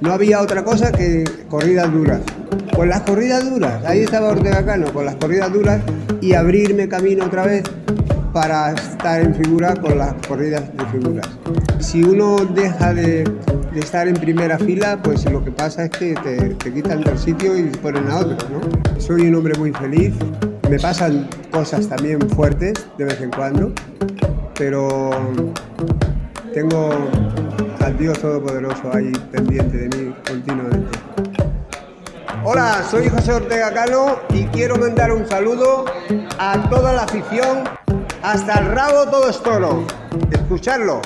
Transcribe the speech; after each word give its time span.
no 0.00 0.12
había 0.12 0.40
otra 0.40 0.64
cosa 0.64 0.92
que 0.92 1.24
corridas 1.48 1.90
duras. 1.92 2.20
Con 2.74 2.88
las 2.88 3.02
corridas 3.02 3.48
duras, 3.48 3.84
ahí 3.84 4.00
estaba 4.00 4.30
Ortega 4.30 4.64
Cano, 4.64 4.92
con 4.92 5.04
las 5.04 5.14
corridas 5.16 5.52
duras 5.52 5.80
y 6.20 6.34
abrirme 6.34 6.88
camino 6.88 7.26
otra 7.26 7.44
vez 7.44 7.62
para 8.32 8.72
estar 8.72 9.20
en 9.20 9.32
figura 9.32 9.74
con 9.76 9.96
las 9.96 10.14
corridas 10.26 10.64
de 10.76 10.86
figuras. 10.86 11.28
Si 11.78 12.02
uno 12.02 12.36
deja 12.36 12.92
de, 12.92 13.24
estar 13.76 14.08
en 14.08 14.14
primera 14.14 14.58
fila, 14.58 15.00
pues 15.02 15.24
lo 15.30 15.44
que 15.44 15.52
pasa 15.52 15.84
es 15.84 15.90
que 15.90 16.14
te, 16.14 16.72
quitan 16.72 17.02
del 17.02 17.16
sitio 17.16 17.56
y 17.56 17.64
ponen 17.64 18.10
a 18.10 18.18
otro. 18.18 18.36
Soy 18.98 19.28
un 19.28 19.36
hombre 19.36 19.56
muy 19.56 19.72
feliz, 19.72 20.14
me 20.68 20.78
pasan 20.80 21.28
cosas 21.52 21.88
también 21.88 22.20
fuertes 22.30 22.74
de 22.98 23.04
vez 23.04 23.20
en 23.20 23.30
cuando, 23.30 23.72
pero 24.54 25.10
tengo 26.52 26.90
al 27.84 27.98
Dios 27.98 28.18
Todopoderoso 28.18 28.90
ahí 28.94 29.12
pendiente 29.30 29.76
de 29.76 29.88
mí 29.96 30.14
continuamente. 30.26 30.98
Hola, 32.42 32.82
soy 32.90 33.10
José 33.10 33.34
Ortega 33.34 33.72
Cano 33.74 34.20
y 34.30 34.44
quiero 34.46 34.76
mandar 34.76 35.12
un 35.12 35.26
saludo 35.28 35.84
a 36.38 36.68
toda 36.70 36.94
la 36.94 37.02
afición. 37.02 37.64
Hasta 38.22 38.60
el 38.60 38.74
rabo 38.74 39.10
todo 39.10 39.28
es 39.28 39.42
toro. 39.42 39.84
Escucharlo. 40.30 41.02